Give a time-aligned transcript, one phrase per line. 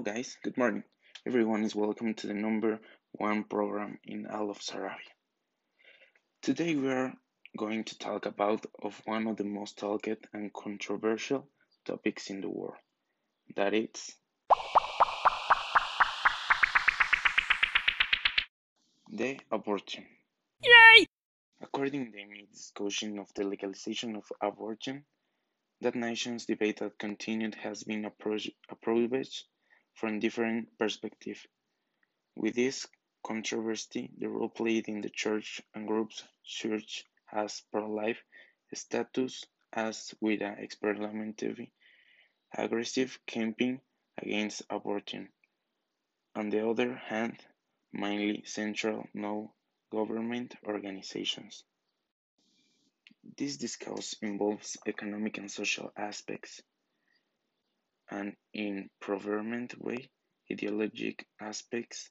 [0.00, 0.84] guys, good morning.
[1.26, 2.78] Everyone is welcome to the number
[3.10, 5.10] one program in all of Sarabia.
[6.40, 7.12] Today we are
[7.58, 11.48] going to talk about of one of the most talked and controversial
[11.84, 12.76] topics in the world.
[13.56, 14.14] That is
[19.12, 20.06] the abortion.
[20.62, 21.06] Yay!
[21.60, 25.04] According to the discussion of the legalization of abortion,
[25.80, 28.50] that nation's debate that continued has been approached
[29.94, 31.46] from different perspectives.
[32.34, 32.86] With this
[33.22, 38.22] controversy, the role played in the church and groups church has pro-life
[38.74, 41.72] status as with an experimentally
[42.56, 43.80] aggressive campaign
[44.18, 45.28] against abortion.
[46.34, 47.38] On the other hand,
[47.92, 49.52] mainly central no
[49.90, 51.64] government organizations.
[53.36, 56.62] This discourse involves economic and social aspects,
[58.12, 60.10] and in proverbial way,
[60.52, 62.10] ideologic aspects,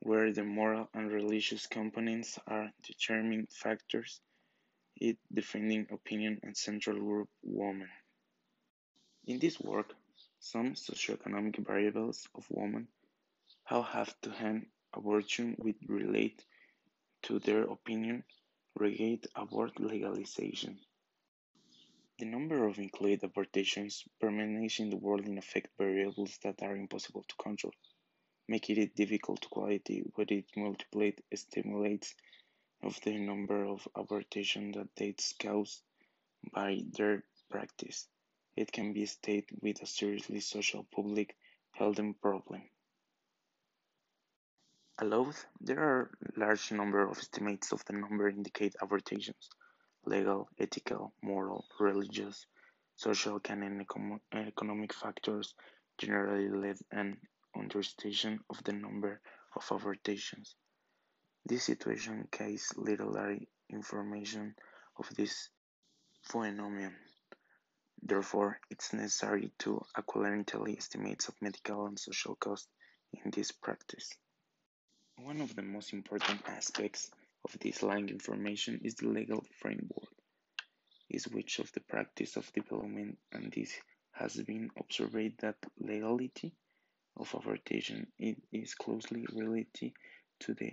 [0.00, 4.20] where the moral and religious components are determining factors
[5.00, 7.88] it defending opinion and central group women.
[9.26, 9.94] In this work,
[10.40, 12.88] some socioeconomic variables of women
[13.64, 16.42] how have to hand abortion with relate
[17.22, 18.24] to their opinion
[18.74, 20.78] regarding abort legalization.
[22.18, 27.24] The number of included abortions permanent in the world in affect variables that are impossible
[27.28, 27.72] to control,
[28.48, 32.16] making it difficult to qualify what it multiplied estimates
[32.82, 35.82] of the number of abortions that dates caused
[36.52, 38.08] by their practice.
[38.56, 41.36] It can be stated with a seriously social public
[41.70, 42.68] health problem.
[45.00, 49.48] Although there are large number of estimates of the number indicate abortions,
[50.08, 52.46] legal, ethical, moral, religious,
[52.96, 53.88] social and
[54.34, 55.54] economic factors
[55.98, 57.18] generally lead an
[57.56, 59.20] underestimation of the number
[59.54, 60.54] of abortions.
[61.44, 63.16] This situation casts little
[63.70, 64.54] information
[64.98, 65.50] of this
[66.22, 66.94] phenomenon.
[68.02, 72.68] Therefore, it is necessary to accurately estimate of medical and social costs
[73.12, 74.10] in this practice.
[75.16, 77.10] One of the most important aspects
[77.44, 80.08] of this line information is the legal framework,
[81.10, 83.72] is which of the practice of development and this
[84.12, 86.52] has been observed that legality
[87.16, 88.06] of abortion
[88.52, 89.92] is closely related
[90.40, 90.72] to the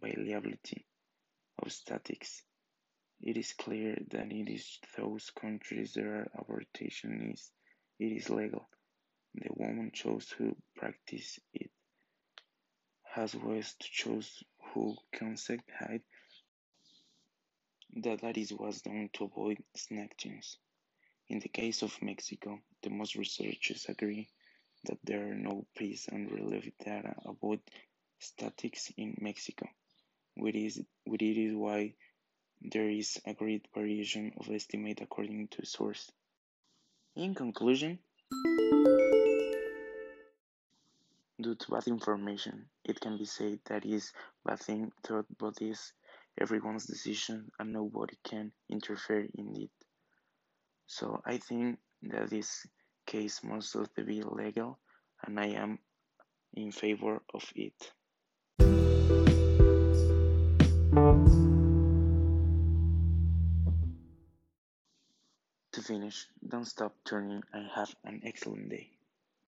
[0.00, 0.84] viability
[1.58, 2.42] of statistics.
[3.20, 7.50] It is clear that is those countries where abortion is
[7.98, 8.68] it is legal.
[9.34, 11.70] The woman chose to practice it
[13.14, 14.42] has ways to choose
[14.72, 14.96] who
[15.78, 16.02] hide
[17.96, 20.56] that is was done to avoid snatchings.
[21.28, 24.28] In the case of Mexico, the most researchers agree
[24.84, 27.60] that there are no peace and relief data about
[28.18, 29.68] statistics in Mexico,
[30.36, 31.94] which is, which is why
[32.62, 36.10] there is a great variation of estimate according to source.
[37.16, 37.98] In conclusion,
[41.40, 44.12] Due to bad information, it can be said that is
[44.44, 45.94] bad thing thought but is
[46.38, 49.70] everyone's decision and nobody can interfere in it.
[50.86, 52.66] So I think that this
[53.06, 54.78] case must be legal
[55.24, 55.78] and I am
[56.52, 57.92] in favor of it.
[65.72, 68.90] To finish, don't stop turning and have an excellent day.